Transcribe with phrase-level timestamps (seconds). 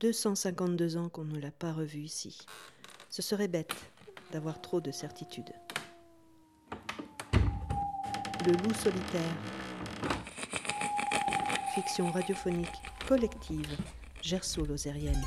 [0.00, 2.38] 252 ans qu'on ne l'a pas revu ici.
[3.08, 3.74] Ce serait bête
[4.30, 5.52] d'avoir trop de certitudes.
[8.46, 9.36] Le loup solitaire.
[11.74, 12.68] Fiction radiophonique
[13.08, 13.76] collective
[14.22, 15.22] gerso-lozérienne.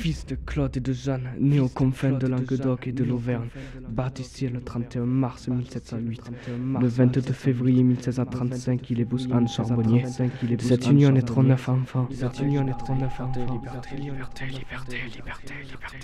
[0.00, 3.48] Fils de Claude et de Jeanne, né aux confins de Languedoc et de l'Auvergne,
[3.86, 6.30] baptisé le 31 mars 1708.
[6.80, 10.06] Le 22 février 1635, il épouse Anne Charbonnier.
[10.58, 12.08] Cette union naîtront neuf enfants.
[12.10, 13.30] De cette union naîtront neuf enfants.
[13.52, 15.96] Liberté, liberté, liberté, liberté, liberté, liberté.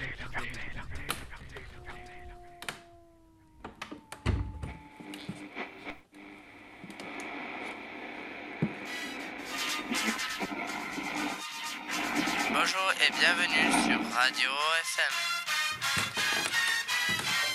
[13.00, 15.14] Et bienvenue sur Radio FM.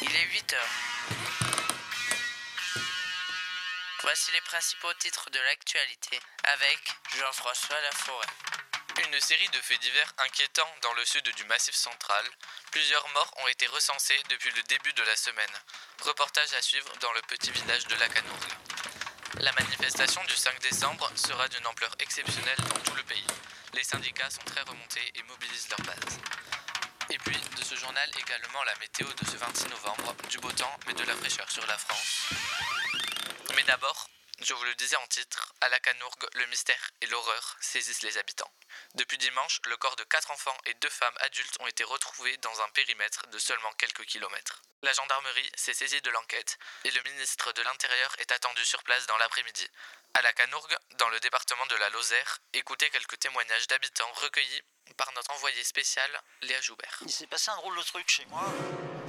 [0.02, 0.76] Il est 8 heures.
[4.04, 6.80] Voici les principaux titres de l'actualité avec
[7.18, 8.28] Jean-François Laforêt.
[9.08, 12.26] Une série de faits divers inquiétants dans le sud du Massif central.
[12.72, 15.56] Plusieurs morts ont été recensés depuis le début de la semaine.
[16.02, 18.54] Reportage à suivre dans le petit village de Lacanourgue.
[19.40, 23.26] La manifestation du 5 décembre sera d'une ampleur exceptionnelle dans tout le pays.
[23.74, 26.20] Les syndicats sont très remontés et mobilisent leur base.
[27.10, 30.78] Et puis, de ce journal également la météo de ce 26 novembre, du beau temps
[30.88, 32.30] mais de la fraîcheur sur la France.
[33.56, 34.10] Mais d'abord,
[34.42, 38.18] je vous le disais en titre, à la Canourgue, le mystère et l'horreur saisissent les
[38.18, 38.52] habitants.
[38.96, 42.62] Depuis dimanche, le corps de quatre enfants et deux femmes adultes ont été retrouvés dans
[42.62, 44.64] un périmètre de seulement quelques kilomètres.
[44.82, 49.06] La gendarmerie s'est saisie de l'enquête et le ministre de l'Intérieur est attendu sur place
[49.06, 49.70] dans l'après-midi.
[50.14, 54.62] À la Canourgue, dans le département de la Lozère, écoutez quelques témoignages d'habitants recueillis
[54.98, 56.06] par notre envoyé spécial
[56.44, 57.00] Léa Joubert.
[57.06, 58.42] Il s'est passé un drôle de truc chez moi.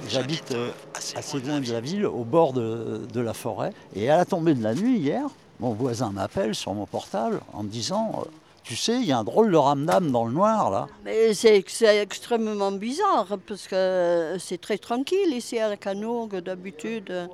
[0.07, 3.73] J'habite euh, assez assez loin de la ville, au bord de, de la forêt.
[3.95, 5.25] Et à la tombée de la nuit, hier,
[5.59, 8.29] mon voisin m'appelle sur mon portable en me disant euh,
[8.63, 10.87] Tu sais, il y a un drôle de ramdam dans le noir, là.
[11.03, 17.29] Mais c'est c'est extrêmement bizarre parce que c'est très tranquille ici à la Canourgue d'habitude.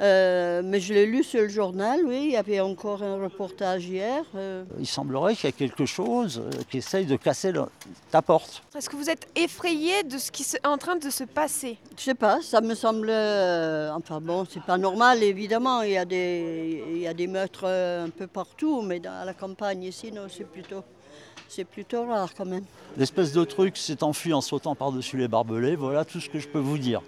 [0.00, 3.86] Euh, mais je l'ai lu sur le journal, oui, il y avait encore un reportage
[3.86, 4.22] hier.
[4.36, 4.64] euh.
[4.78, 7.64] Il semblerait qu'il y a quelque chose euh, qui essaye de casser le-
[8.12, 8.62] ta porte.
[8.76, 11.78] Est-ce que vous êtes effrayé de ce qui est en train de se passer?
[11.96, 13.08] Je sais pas, ça me semble.
[13.10, 17.26] euh, enfin bon, c'est pas normal évidemment, il y a des, il y a des
[17.26, 20.84] meurtres un peu partout, mais dans, à la campagne ici, non, c'est plutôt,
[21.48, 22.64] c'est plutôt rare quand même.
[22.96, 25.76] L'espèce de truc s'est enfui en sautant par-dessus les barbelés.
[25.76, 27.00] Voilà tout ce que je peux vous dire.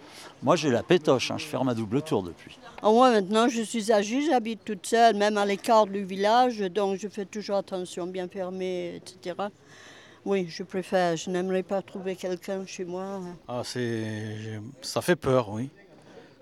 [0.42, 2.58] Moi, j'ai la pétoche, hein, je fais ma double tour depuis.
[2.82, 6.98] En moi maintenant, je suis âgée, j'habite toute seule, même à l'écart du village, donc
[6.98, 9.36] je fais toujours attention, bien fermé, etc.
[10.24, 13.20] Oui, je préfère, je n'aimerais pas trouver quelqu'un chez moi.
[13.48, 14.60] Ah, c'est...
[14.80, 15.68] Ça fait peur, oui.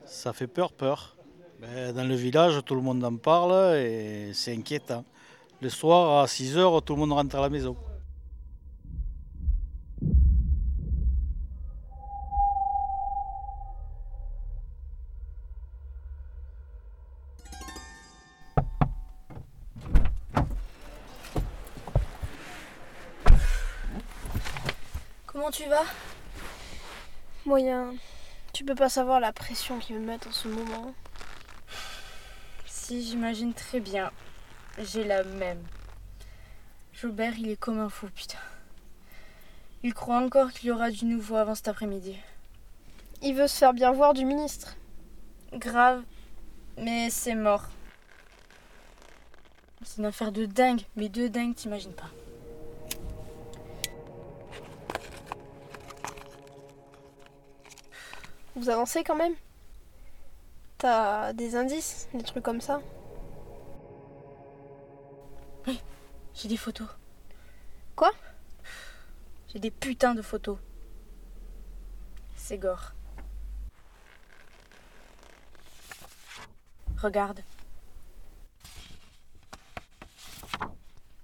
[0.06, 1.16] Ça fait peur, peur.
[1.60, 5.04] Ben, dans le village, tout le monde en parle et c'est inquiétant.
[5.60, 7.76] Le soir, à 6 heures, tout le monde rentre à la maison.
[25.26, 25.82] Comment tu vas?
[27.44, 27.94] Moyen.
[28.52, 30.94] Tu peux pas savoir la pression qu'ils me mettent en ce moment.
[32.66, 34.12] Si, j'imagine très bien.
[34.80, 35.62] J'ai la même.
[36.92, 38.38] Joubert, il est comme un fou, putain.
[39.82, 42.16] Il croit encore qu'il y aura du nouveau avant cet après-midi.
[43.22, 44.76] Il veut se faire bien voir du ministre.
[45.52, 46.02] Grave,
[46.76, 47.64] mais c'est mort.
[49.84, 52.10] C'est une affaire de dingue, mais de dingue, t'imagines pas.
[58.54, 59.34] Vous avancez quand même?
[60.78, 62.80] T'as des indices, des trucs comme ça?
[66.40, 66.86] J'ai des photos.
[67.96, 68.12] Quoi?
[69.48, 70.58] J'ai des putains de photos.
[72.36, 72.92] C'est gore.
[77.02, 77.40] Regarde.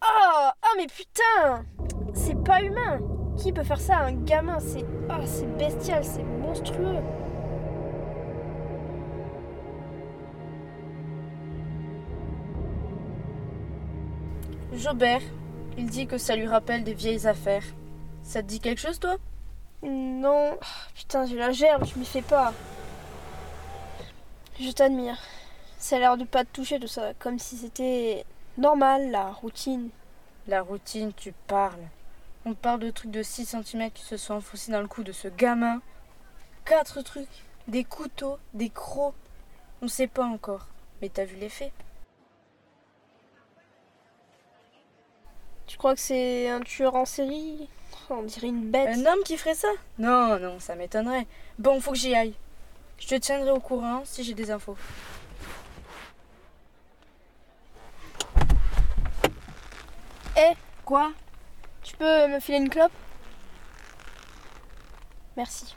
[0.03, 1.65] Oh Oh mais putain
[2.13, 2.99] C'est pas humain
[3.37, 3.99] Qui peut faire ça?
[3.99, 4.85] À un gamin C'est.
[5.09, 6.99] Oh, c'est bestial, c'est monstrueux
[14.85, 15.23] Jobert,
[15.79, 17.65] il dit que ça lui rappelle des vieilles affaires.
[18.23, 19.17] Ça te dit quelque chose, toi?
[19.83, 20.59] Non.
[20.61, 22.53] Ah, Putain, j'ai la gerbe, tu m'y fais pas.
[24.61, 25.17] Je t'admire.
[25.79, 28.27] Ça a l'air de pas te toucher tout ça, comme si c'était
[28.59, 29.89] normal, la routine.
[30.49, 31.89] La routine, tu parles.
[32.45, 35.13] On parle de trucs de 6 cm qui se sont enfoncés dans le cou de
[35.13, 35.81] ce gamin.
[36.67, 37.45] Quatre trucs.
[37.69, 39.15] Des couteaux, des crocs.
[39.81, 40.67] On sait pas encore.
[41.01, 41.73] Mais t'as vu les faits
[45.75, 47.69] Tu crois que c'est un tueur en série?
[48.09, 48.97] On dirait une bête.
[48.97, 49.67] Un homme qui ferait ça?
[49.99, 51.27] Non, non, ça m'étonnerait.
[51.59, 52.35] Bon, faut que j'y aille.
[52.97, 54.77] Je te tiendrai au courant si j'ai des infos.
[60.37, 60.55] Eh,
[60.85, 61.11] quoi?
[61.83, 62.93] Tu peux me filer une clope?
[65.37, 65.75] Merci.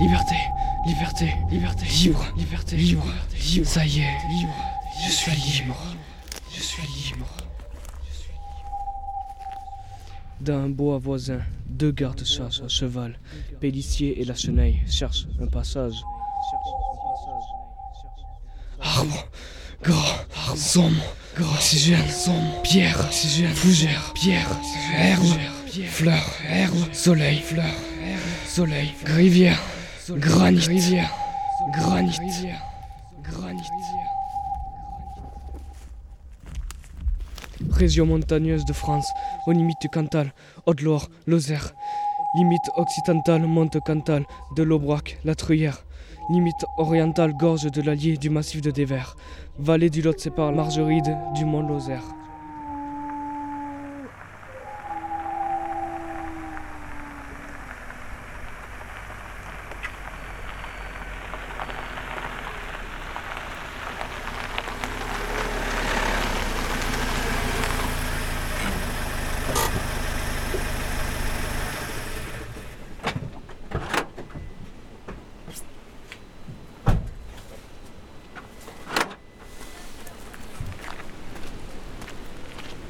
[0.00, 0.36] Liberté,
[0.86, 3.06] liberté, liberté, libre, liberté, libre,
[3.52, 3.66] libre.
[3.66, 4.54] Ça y est, libre.
[5.04, 5.76] Je suis libre.
[6.54, 7.26] Je suis libre.
[10.40, 13.18] D'un bois voisin, deux gardes chassent à cheval.
[13.60, 15.96] Pélicier et la cheneille cherchent un passage.
[18.80, 19.28] Arbre,
[19.82, 20.24] gras,
[20.54, 21.02] sombre,
[21.36, 24.48] gras, oxygène, sombre, pierre, oxygène, fougère, pierre,
[24.96, 25.24] herbe,
[25.88, 27.74] fleur, herbe, soleil, fleur,
[28.46, 29.60] soleil, rivière,
[30.10, 31.10] granit, rivière,
[31.66, 32.16] granit,
[33.22, 33.62] granit.
[37.70, 39.10] Région montagneuse de France,
[39.46, 40.32] aux limites du Cantal,
[40.66, 41.74] Haute-Loire, Lozère.
[42.36, 44.24] Limite occidentale, Monte Cantal,
[44.54, 45.84] de l'Aubrac, la Truyère.
[46.30, 49.16] Limite orientale, gorge de l'Allier, du massif de Dévers.
[49.58, 52.04] Vallée du Lot sépare Margeride du Mont Lozère.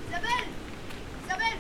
[0.08, 0.48] Isabelle
[1.26, 1.58] Isabelle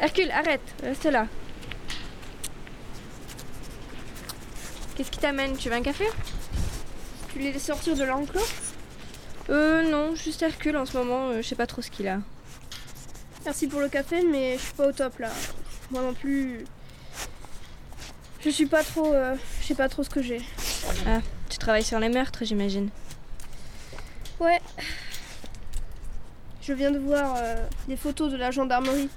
[0.00, 1.26] Hercule, arrête, reste là.
[4.96, 6.04] Qu'est-ce qui t'amène Tu veux un café?
[7.32, 8.40] Tu les sortir de l'enclos
[9.50, 12.20] Euh, non, juste Hercule en ce moment, euh, je sais pas trop ce qu'il a.
[13.44, 15.30] Merci pour le café, mais je suis pas au top là.
[15.90, 16.64] Moi non plus.
[18.40, 19.12] Je suis pas trop.
[19.12, 20.40] euh, je sais pas trop ce que j'ai.
[21.06, 22.88] Ah, tu travailles sur les meurtres, j'imagine.
[24.40, 24.60] Ouais.
[26.62, 27.56] Je viens de voir euh,
[27.86, 29.08] des photos de la gendarmerie.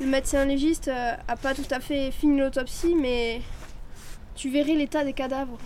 [0.00, 3.40] Le médecin légiste euh, a pas tout à fait fini l'autopsie, mais
[4.34, 5.58] tu verrais l'état des cadavres.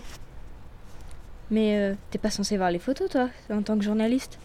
[1.49, 4.37] Mais euh, t'es pas censé voir les photos, toi, en tant que journaliste?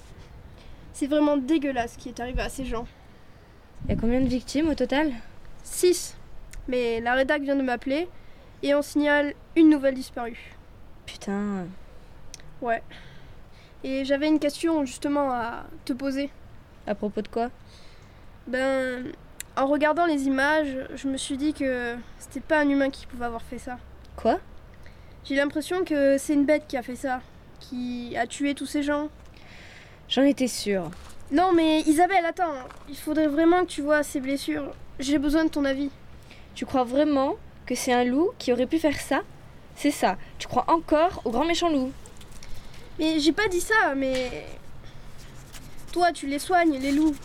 [0.95, 2.87] C'est vraiment dégueulasse ce qui est arrivé à ces gens.
[3.89, 5.13] Y a combien de victimes au total?
[5.65, 6.17] 6.
[6.69, 8.09] Mais la rédac vient de m'appeler
[8.63, 10.55] et on signale une nouvelle disparue.
[11.05, 11.67] Putain.
[12.63, 12.83] Ouais.
[13.83, 16.31] Et j'avais une question justement à te poser.
[16.87, 17.51] À propos de quoi?
[18.47, 19.13] Ben,
[19.57, 23.27] en regardant les images, je me suis dit que c'était pas un humain qui pouvait
[23.27, 23.79] avoir fait ça.
[24.17, 24.39] Quoi?
[25.25, 27.21] J'ai l'impression que c'est une bête qui a fait ça,
[27.61, 29.09] qui a tué tous ces gens.
[30.09, 30.91] J'en étais sûre.
[31.31, 32.53] Non mais Isabelle, attends,
[32.89, 34.73] il faudrait vraiment que tu vois ces blessures.
[34.99, 35.91] J'ai besoin de ton avis.
[36.55, 39.23] Tu crois vraiment que c'est un loup qui aurait pu faire ça?
[39.77, 40.17] C'est ça.
[40.39, 41.91] Tu crois encore au grand méchant loup?
[42.99, 44.47] Mais j'ai pas dit ça, mais
[45.93, 47.17] toi tu les soignes, les loups,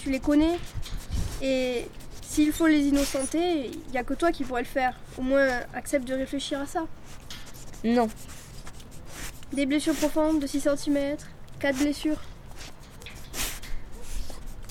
[0.00, 0.58] tu les connais.
[1.42, 1.86] Et
[2.22, 4.94] s'il faut les innocenter, il y a que toi qui pourrais le faire.
[5.16, 6.86] Au moins accepte de réfléchir à ça.
[7.84, 8.08] Non.
[9.52, 11.16] Des blessures profondes de 6 cm,
[11.60, 12.20] 4 blessures.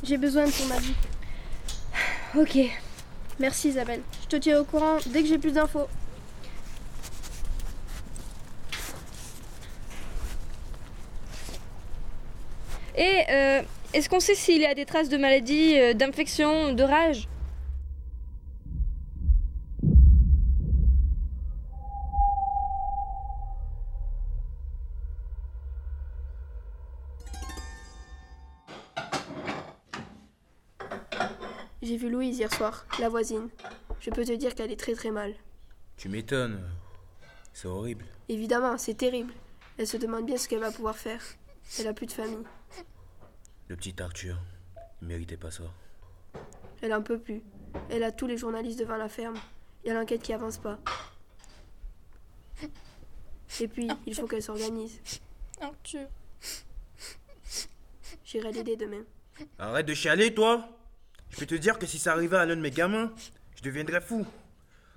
[0.04, 0.94] J'ai besoin de ton avis.
[2.38, 2.58] Ok.
[3.40, 4.02] Merci Isabelle.
[4.24, 5.88] Je te tiens au courant dès que j'ai plus d'infos.
[12.96, 13.62] Et euh,
[13.98, 17.28] est-ce qu'on sait s'il y a des traces de maladie, euh, d'infection, de rage?
[31.82, 33.50] J'ai vu Louise hier soir, la voisine.
[34.00, 35.34] Je peux te dire qu'elle est très très mal.
[35.96, 36.62] Tu m'étonnes.
[37.52, 38.06] C'est horrible.
[38.30, 39.34] Évidemment, c'est terrible.
[39.80, 41.24] Elle se demande bien ce qu'elle va pouvoir faire.
[41.80, 42.46] Elle a plus de famille.
[43.70, 44.38] Le petit Arthur,
[45.02, 45.64] il méritait pas ça.
[46.82, 47.42] Elle en peut plus.
[47.90, 49.38] Elle a tous les journalistes devant la ferme.
[49.84, 50.80] Il y a l'enquête qui avance pas.
[53.60, 55.02] Et puis, il faut qu'elle s'organise.
[55.60, 56.08] Arthur.
[58.24, 59.04] J'irai l'aider demain.
[59.60, 60.68] Arrête de chialer, toi
[61.30, 63.12] Je peux te dire que si ça arrivait à l'un de mes gamins,
[63.56, 64.26] je deviendrais fou.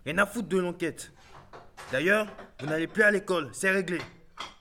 [0.04, 1.12] Rien à foutre de l'enquête.
[1.92, 2.26] D'ailleurs,
[2.60, 3.98] vous n'allez plus à l'école, c'est réglé.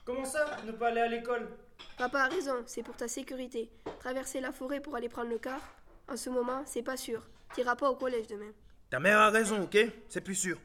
[0.04, 1.48] Comment ça, ne pas aller à l'école?
[2.00, 3.68] Papa a raison, c'est pour ta sécurité.
[3.98, 5.60] Traverser la forêt pour aller prendre le car,
[6.10, 7.20] en ce moment, c'est pas sûr.
[7.54, 8.52] T'iras pas au collège demain.
[8.88, 9.76] Ta mère a raison, ok?
[10.08, 10.56] C'est plus sûr.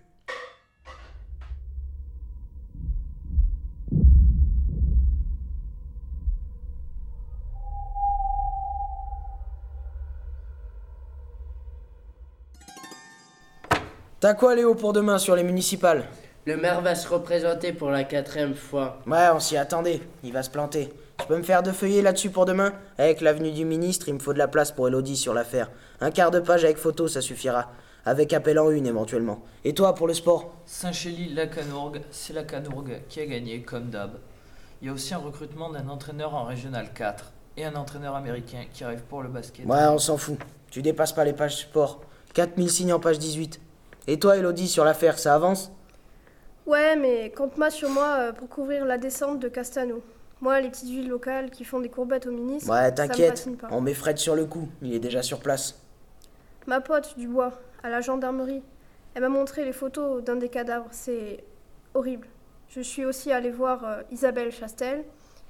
[14.22, 16.08] T'as quoi Léo pour demain sur les municipales?
[16.46, 19.01] Le maire va se représenter pour la quatrième fois.
[19.06, 20.94] Ouais, on s'y attendait, il va se planter.
[21.25, 22.72] Tu peux me faire deux feuillets là-dessus pour demain?
[23.00, 25.72] Avec l'avenue du ministre, il me faut de la place pour Elodie sur l'affaire.
[26.00, 27.72] Un quart de page avec photo, ça suffira.
[28.05, 29.41] Avec appel en une éventuellement.
[29.63, 30.53] Et toi pour le sport?
[30.67, 34.20] Saint-Chély, la Canourgue, c'est la Canourgue qui a gagné comme d'hab.
[34.84, 38.65] Il y a aussi un recrutement d'un entraîneur en régional 4 et un entraîneur américain
[38.72, 39.65] qui arrive pour le basket.
[39.65, 40.38] Ouais, on s'en fout.
[40.70, 42.01] Tu dépasses pas les pages sport.
[42.36, 43.60] 4000 signes en page 18.
[44.05, 45.72] Et toi Elodie sur l'affaire, ça avance?
[46.67, 50.03] Ouais, mais compte-moi sur moi euh, pour couvrir la descente de Castano.
[50.46, 53.50] Moi, les petites villes locales qui font des courbettes au ministre, Ouais, t'inquiète.
[53.72, 55.82] On met Fred sur le coup, il est déjà sur place.
[56.68, 58.62] Ma pote Dubois, à la gendarmerie,
[59.16, 60.86] elle m'a montré les photos d'un des cadavres.
[60.92, 61.44] C'est
[61.96, 62.28] horrible.
[62.70, 65.04] Je suis aussi allée voir euh, Isabelle Chastel,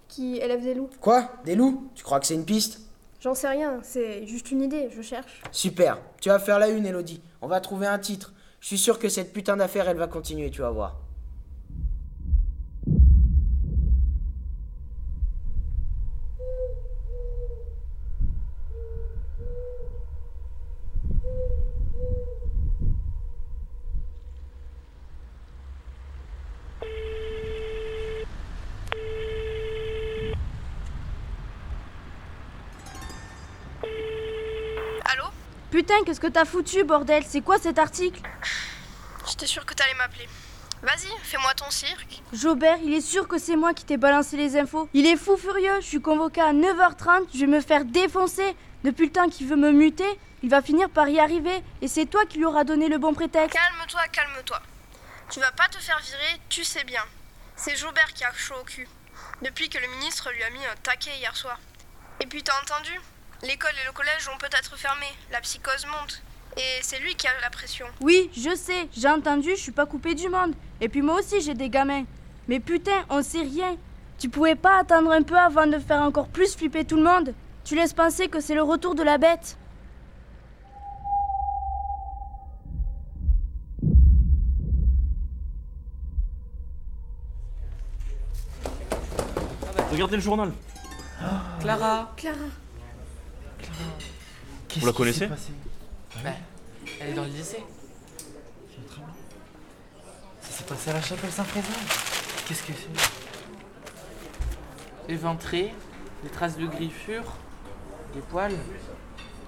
[0.07, 0.89] qui élève des loups.
[1.01, 1.29] Quoi?
[1.43, 1.91] Des loups?
[1.93, 2.79] Tu crois que c'est une piste?
[3.19, 5.41] J'en sais rien, c'est juste une idée, je cherche.
[5.51, 5.99] Super.
[6.21, 7.21] Tu vas faire la une, Elodie.
[7.41, 8.31] On va trouver un titre.
[8.61, 11.01] Je suis sûr que cette putain d'affaire, elle va continuer, tu vas voir.
[35.05, 35.25] Allô
[35.75, 37.25] Putain, qu'est-ce que t'as foutu, bordel?
[37.27, 38.21] C'est quoi cet article?
[39.27, 40.25] J'étais sûre que t'allais m'appeler.
[40.81, 42.21] Vas-y, fais-moi ton cirque.
[42.31, 44.87] Jobert, il est sûr que c'est moi qui t'ai balancé les infos.
[44.93, 48.55] Il est fou furieux, je suis convoqué à 9h30, je vais me faire défoncer.
[48.85, 50.07] Depuis le temps qu'il veut me muter,
[50.43, 51.61] il va finir par y arriver.
[51.81, 53.59] Et c'est toi qui lui auras donné le bon prétexte.
[53.59, 54.61] Calme-toi, calme-toi.
[55.29, 57.03] Tu vas pas te faire virer, tu sais bien.
[57.57, 58.87] C'est Jobert qui a chaud au cul.
[59.41, 61.59] Depuis que le ministre lui a mis un taquet hier soir.
[62.21, 62.97] Et puis t'as entendu?
[63.43, 65.11] L'école et le collège vont peut-être fermer.
[65.31, 66.21] La psychose monte.
[66.57, 67.85] Et c'est lui qui a la pression.
[67.99, 70.53] Oui, je sais, j'ai entendu, je suis pas coupé du monde.
[70.79, 72.05] Et puis moi aussi j'ai des gamins.
[72.47, 73.75] Mais putain, on sait rien.
[74.17, 77.33] Tu pouvais pas attendre un peu avant de faire encore plus flipper tout le monde
[77.65, 79.57] Tu laisses penser que c'est le retour de la bête
[89.91, 90.51] Regardez le journal.
[91.61, 92.64] Clara Clara.
[94.77, 95.37] Vous la connaissez Bah,
[96.99, 97.63] elle est dans le lycée.
[100.41, 101.67] Ça s'est passé à la chapelle Saint-Frézin.
[102.47, 102.89] Qu'est-ce que c'est?
[105.11, 105.73] Éventré,
[106.23, 107.33] des traces de griffures,
[108.13, 108.55] des poils.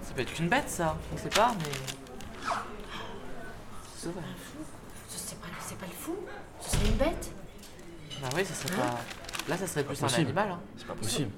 [0.03, 0.97] Ça peut être qu'une bête, ça.
[1.13, 1.65] On sait pas, mais.
[3.97, 6.15] C'est pas, c'est pas le fou
[6.61, 7.31] Ce serait une bête
[8.21, 8.99] Bah oui, ça serait pas.
[9.49, 10.21] Là, ça serait plus un possible.
[10.27, 10.51] animal.
[10.51, 10.59] Hein.
[10.77, 11.31] C'est pas possible.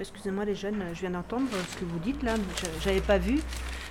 [0.00, 2.34] Excusez-moi les jeunes, je viens d'entendre ce que vous dites là.
[2.56, 3.40] Je- J'avais pas vu,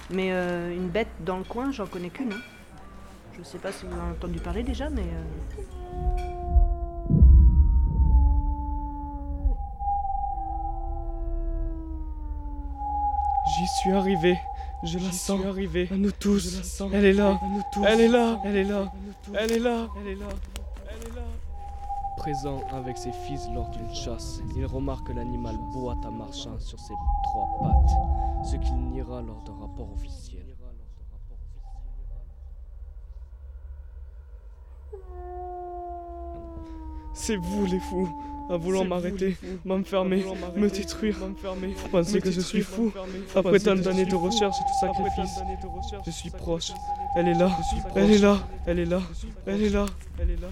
[0.10, 2.34] mais euh, une bête dans le coin, j'en connais qu'une.
[2.34, 2.42] hein.
[3.38, 5.04] Je sais pas si vous en avez entendu parler déjà, mais.
[5.04, 5.62] euh,
[13.46, 14.38] J'y suis arrivé.
[14.84, 15.90] Je la sens arriver.
[15.92, 16.72] À nous tous.
[16.94, 17.40] Elle est là.
[17.84, 18.40] Elle est là.
[18.46, 18.92] Elle est là.
[19.34, 19.88] Elle est là.
[20.02, 20.28] Elle est là.
[22.20, 26.78] Présent avec ses fils lors d'une chasse, il remarque que l'animal boite en marchant sur
[26.78, 30.44] ses trois pattes, ce qu'il niera lors d'un rapport officiel.
[37.14, 38.10] C'est vous les fous,
[38.50, 40.26] à vouloir m'arrêter, m'enfermer,
[40.58, 41.16] me détruire.
[41.20, 42.92] Vous pensez que je suis fou
[43.34, 45.40] Après tant d'années de recherche et de sacrifices,
[46.06, 46.74] je suis proche.
[47.16, 47.50] Elle est là,
[47.96, 49.02] elle est là, elle est là,
[49.46, 49.86] elle est là,
[50.20, 50.52] elle est là,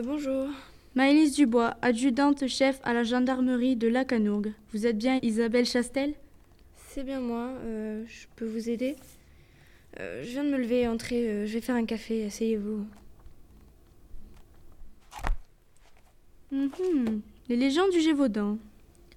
[0.00, 0.48] Euh, bonjour.
[0.94, 4.52] Maëlys Dubois, adjudante chef à la gendarmerie de Lacanourgue.
[4.72, 6.14] Vous êtes bien Isabelle Chastel?
[6.88, 8.96] C'est bien moi, euh, je peux vous aider?
[9.98, 12.86] Euh, Je viens de me lever, entrez, je vais faire un café, asseyez-vous.
[16.52, 17.20] Mhm.
[17.48, 18.58] Les légendes du Gévaudan.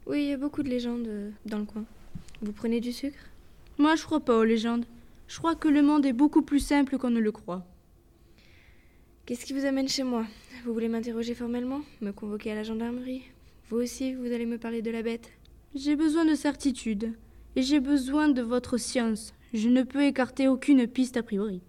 [0.06, 1.08] Oui, il y a beaucoup de légendes
[1.46, 1.86] dans le coin.
[2.42, 3.30] Vous prenez du sucre?
[3.78, 4.86] Moi, je crois pas aux légendes.
[5.28, 7.64] Je crois que le monde est beaucoup plus simple qu'on ne le croit.
[9.26, 10.26] Qu'est-ce qui vous amène chez moi
[10.66, 13.22] Vous voulez m'interroger formellement Me convoquer à la gendarmerie
[13.70, 15.32] Vous aussi, vous allez me parler de la bête
[15.76, 17.14] J'ai besoin de certitude.
[17.56, 19.34] Et j'ai besoin de votre science.
[19.54, 21.62] Je ne peux écarter aucune piste a priori.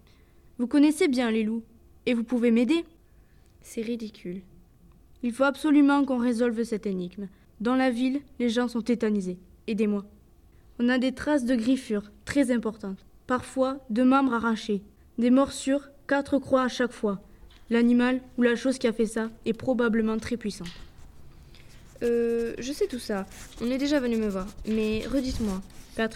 [0.59, 1.63] Vous connaissez bien les loups.
[2.07, 2.85] Et vous pouvez m'aider
[3.61, 4.43] C'est ridicule.
[5.23, 7.29] Il faut absolument qu'on résolve cette énigme.
[7.61, 9.39] Dans la ville, les gens sont tétanisés.
[9.69, 10.05] Aidez-moi.
[10.81, 13.07] On a des traces de griffures très importantes.
[13.29, 14.83] Parfois, deux membres arrachés.
[15.19, 17.23] Des morsures, quatre croix à chaque fois.
[17.71, 20.65] L'animal ou la chose qui a fait ça est probablement très puissant.
[22.03, 23.27] Euh, je sais tout ça.
[23.61, 24.47] On est déjà venu me voir.
[24.67, 25.63] Mais redites-moi.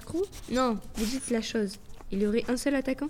[0.05, 1.77] Crocs Non, vous dites la chose.
[2.11, 3.09] Il y aurait un seul attaquant?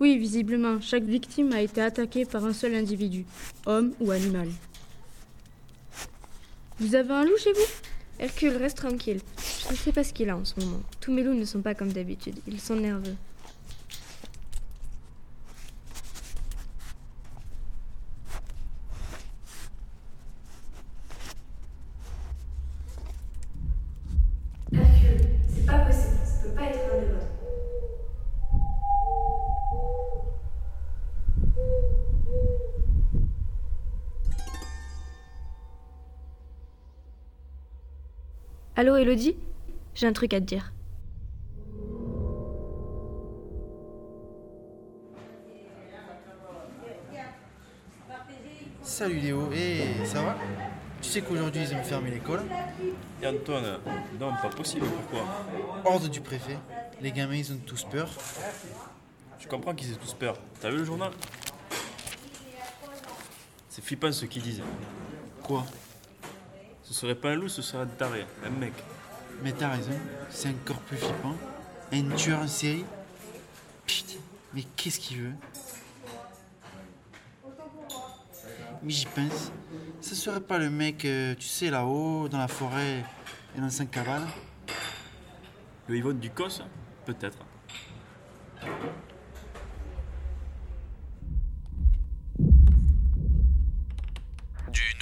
[0.00, 3.24] Oui, visiblement, chaque victime a été attaquée par un seul individu,
[3.66, 4.48] homme ou animal.
[6.78, 8.20] Vous avez un loup chez vous?
[8.20, 9.20] Hercule, reste tranquille.
[9.66, 10.80] Je ne sais pas ce qu'il a en ce moment.
[11.00, 12.36] Tous mes loups ne sont pas comme d'habitude.
[12.46, 13.16] Ils sont nerveux.
[38.80, 39.34] Allô, Elodie?
[39.92, 40.72] J'ai un truc à te dire.
[48.80, 50.36] Salut Léo, et ça va?
[51.02, 52.42] Tu sais qu'aujourd'hui ils ont fermé l'école
[53.20, 53.80] Et Antoine,
[54.20, 55.26] non, pas possible, pourquoi?
[55.84, 56.56] Ordre du préfet.
[57.00, 58.08] Les gamins ils ont tous peur.
[59.40, 60.38] Je comprends qu'ils aient tous peur.
[60.60, 61.10] T'as vu le journal?
[63.68, 64.62] C'est flippant ce qu'ils disent.
[65.42, 65.66] Quoi?
[66.88, 68.72] Ce serait pas un loup, ce serait un taré, un mec.
[69.42, 69.92] Mais t'as raison,
[70.30, 71.36] c'est encore plus flippant.
[71.92, 72.86] Un tueur en série
[73.86, 74.20] Putain,
[74.54, 75.34] mais qu'est-ce qu'il veut?
[78.82, 79.52] Mais j'y pense.
[80.00, 83.04] Ce serait pas le mec, euh, tu sais, là-haut, dans la forêt
[83.54, 84.26] et dans sa cabane
[85.88, 86.62] Le Yvonne du Cos
[87.04, 87.44] Peut-être.
[94.72, 94.94] Du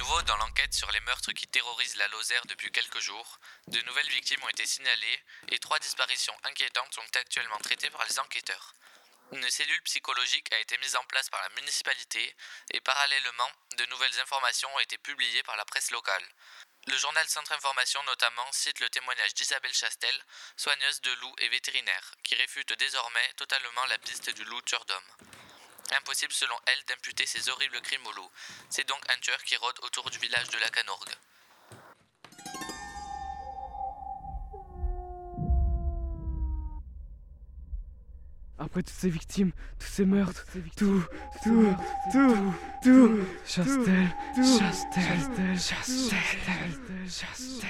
[0.71, 4.65] sur les meurtres qui terrorisent la Lozère depuis quelques jours, de nouvelles victimes ont été
[4.65, 8.73] signalées et trois disparitions inquiétantes sont actuellement traitées par les enquêteurs.
[9.31, 12.35] Une cellule psychologique a été mise en place par la municipalité
[12.71, 16.23] et parallèlement, de nouvelles informations ont été publiées par la presse locale.
[16.87, 20.23] Le journal Centre Information notamment cite le témoignage d'Isabelle Chastel,
[20.55, 25.46] soigneuse de loups et vétérinaire, qui réfute désormais totalement la piste du loup tueur d'homme.
[25.95, 28.29] Impossible selon elle d'imputer ces horribles crimes au loup.
[28.69, 31.15] C'est donc un tueur qui rôde autour du village de la Canourgue.
[38.59, 40.45] Après toutes ces victimes, tous ces meurtres,
[40.75, 41.03] tout,
[41.43, 41.75] tout,
[42.11, 47.69] tout, tout, Chastel, Chastel, Chastel, Chastel, Chastel,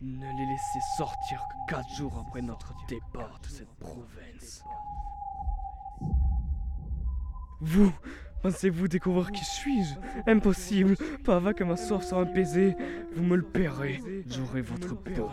[0.00, 1.40] Ne les laissez sortir
[1.72, 4.62] quatre jours après notre départ de cette province.
[7.62, 7.90] Vous,
[8.42, 9.94] pensez-vous découvrir qui suis-je?
[10.30, 12.76] Impossible, pas avant que ma soif soit apaisée.
[13.14, 15.30] Vous me le paierez, j'aurai votre peau.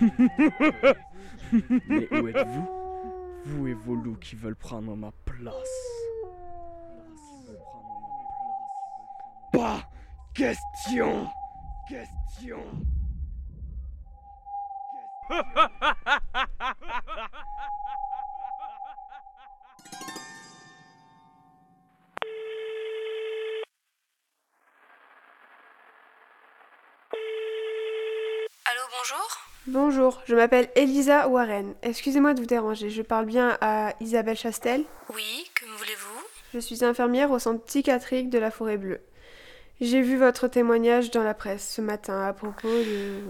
[1.52, 2.68] Mais où êtes-vous?
[3.44, 5.52] Vous et vos loups qui veulent prendre ma place.
[9.52, 9.86] Pas
[10.32, 11.26] question
[11.86, 12.64] Question
[28.90, 31.74] bonjour Bonjour, je m'appelle Elisa Warren.
[31.82, 34.84] Excusez-moi de vous déranger, je parle bien à Isabelle Chastel.
[35.12, 36.22] Oui, que me voulez-vous?
[36.54, 39.00] Je suis infirmière au centre psychiatrique de la Forêt Bleue.
[39.80, 43.22] J'ai vu votre témoignage dans la presse ce matin à propos de...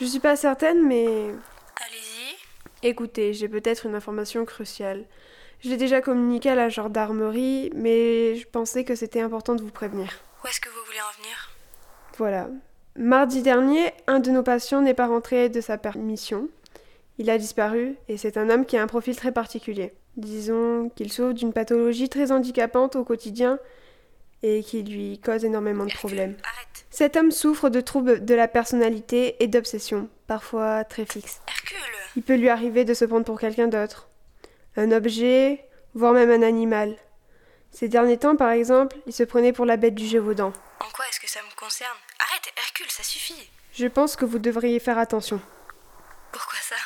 [0.00, 1.06] Je suis pas certaine, mais...
[1.06, 2.36] Allez-y.
[2.82, 5.04] Écoutez, j'ai peut-être une information cruciale.
[5.60, 9.70] Je l'ai déjà communiqué à la gendarmerie, mais je pensais que c'était important de vous
[9.70, 10.20] prévenir.
[10.44, 11.50] Où est-ce que vous voulez en venir?
[12.18, 12.48] Voilà.
[12.94, 16.48] Mardi dernier, un de nos patients n'est pas rentré de sa permission.
[17.18, 19.94] Il a disparu et c'est un homme qui a un profil très particulier.
[20.16, 23.58] Disons qu'il souffre d'une pathologie très handicapante au quotidien
[24.46, 26.36] et qui lui cause énormément de problèmes.
[26.90, 31.40] Cet homme souffre de troubles de la personnalité et d'obsessions, parfois très fixes.
[32.14, 34.08] Il peut lui arriver de se prendre pour quelqu'un d'autre,
[34.76, 36.96] un objet, voire même un animal.
[37.72, 40.52] Ces derniers temps, par exemple, il se prenait pour la bête du Gévaudan.
[40.80, 41.96] En quoi est-ce que ça me concerne?
[42.18, 43.50] Arrête, Hercule, ça suffit.
[43.72, 45.40] Je pense que vous devriez faire attention.
[46.32, 46.76] Pourquoi ça?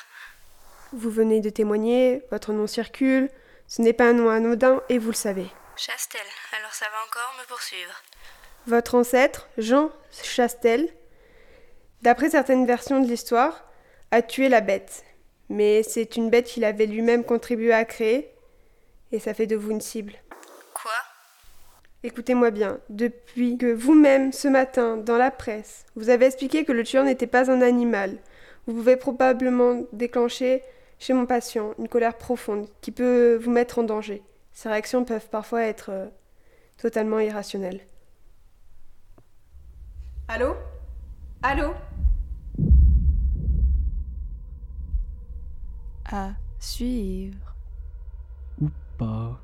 [0.92, 3.28] Vous venez de témoigner, votre nom circule,
[3.68, 5.46] ce n'est pas un nom anodin et vous le savez.
[5.82, 6.20] Chastel,
[6.58, 8.02] alors ça va encore me poursuivre.
[8.66, 9.90] Votre ancêtre, Jean
[10.22, 10.90] Chastel,
[12.02, 13.64] d'après certaines versions de l'histoire,
[14.10, 15.04] a tué la bête.
[15.48, 18.30] Mais c'est une bête qu'il avait lui-même contribué à créer,
[19.10, 20.12] et ça fait de vous une cible.
[20.74, 20.92] Quoi?
[22.02, 26.84] Écoutez-moi bien, depuis que vous-même, ce matin, dans la presse, vous avez expliqué que le
[26.84, 28.18] tueur n'était pas un animal,
[28.66, 30.62] vous pouvez probablement déclencher
[30.98, 34.22] chez mon patient une colère profonde qui peut vous mettre en danger.
[34.52, 36.06] Ces réactions peuvent parfois être euh,
[36.76, 37.80] totalement irrationnelles.
[40.28, 40.54] Allô?
[41.42, 41.74] Allô?
[46.12, 47.56] À suivre.
[48.60, 49.40] Ou pas.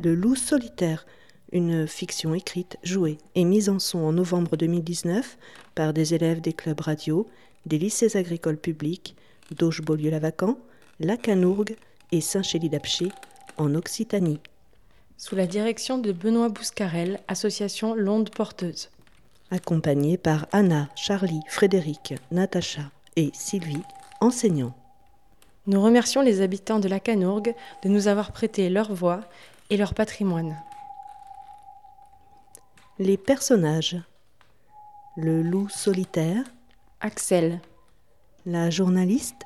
[0.00, 1.04] Le loup solitaire,
[1.52, 5.38] une fiction écrite, jouée et mise en son en novembre 2019
[5.74, 7.28] par des élèves des clubs radio,
[7.66, 9.16] des lycées agricoles publics
[9.56, 10.58] d'Auge-Beaulieu-Lavacan,
[11.00, 11.76] Lacanourgue
[12.12, 13.08] et Saint-Chély-d'Apcher
[13.56, 14.40] en Occitanie.
[15.16, 18.90] Sous la direction de Benoît Bouscarel, association L'Onde Porteuse.
[19.50, 23.82] Accompagné par Anna, Charlie, Frédéric, Natacha et Sylvie,
[24.20, 24.74] enseignants.
[25.66, 29.20] Nous remercions les habitants de la Canourgue de nous avoir prêté leur voix
[29.70, 30.56] et leur patrimoine.
[33.00, 33.96] Les personnages.
[35.16, 36.42] Le loup solitaire.
[37.00, 37.60] Axel.
[38.44, 39.42] La journaliste.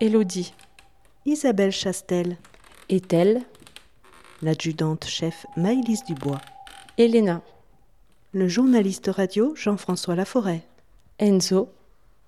[0.00, 0.52] Élodie.
[1.24, 2.38] Isabelle Chastel.
[2.88, 3.42] Ethel.
[4.42, 6.40] L'adjudante chef Maëlys Dubois.
[6.96, 7.40] Elena.
[8.32, 10.66] Le journaliste radio Jean-François Laforêt.
[11.20, 11.68] Enzo.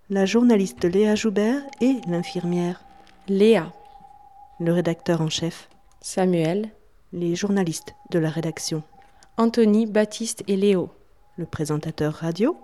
[0.08, 2.84] La journaliste Léa Joubert et l'infirmière.
[3.26, 3.72] Léa.
[4.60, 5.68] Le rédacteur en chef.
[6.00, 6.70] Samuel.
[7.12, 8.84] Les journalistes de la rédaction.
[9.36, 10.90] Anthony, Baptiste et Léo.
[11.36, 12.56] Le présentateur radio.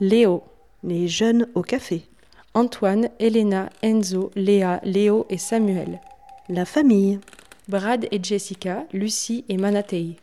[0.00, 0.42] Léo.
[0.82, 2.08] Les jeunes au café.
[2.54, 6.00] Antoine, Elena, Enzo, Léa, Léo et Samuel.
[6.48, 7.20] La famille.
[7.68, 10.16] Brad et Jessica, Lucie et Manatei.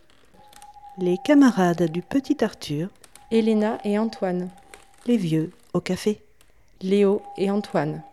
[0.98, 2.90] Les camarades du petit Arthur.
[3.32, 4.50] Elena et Antoine.
[5.08, 6.22] Les vieux au café.
[6.82, 8.04] Léo et Antoine.